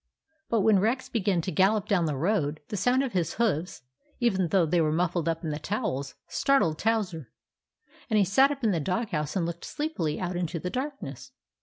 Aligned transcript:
But 0.49 0.61
when 0.61 0.79
Rex 0.79 1.09
began 1.09 1.41
to 1.41 1.51
gallop 1.51 1.87
down 1.87 2.05
the 2.05 2.15
road, 2.15 2.59
the 2.69 2.75
sound 2.75 3.03
of 3.03 3.13
his 3.13 3.35
hoofs, 3.35 3.83
even 4.19 4.47
though 4.47 4.65
they 4.65 4.81
were 4.81 4.91
muffled 4.91 5.29
up 5.29 5.43
in 5.43 5.51
the 5.51 5.59
towels, 5.59 6.15
startled 6.27 6.79
Towser, 6.79 7.31
and 8.09 8.17
he 8.17 8.25
sat 8.25 8.49
up 8.49 8.63
in 8.63 8.71
the 8.71 8.79
dog 8.79 9.09
house 9.09 9.35
and 9.35 9.45
looked 9.45 9.63
sleepily 9.63 10.19
out 10.19 10.35
into 10.35 10.57
the 10.59 10.71
darkness. 10.71 11.33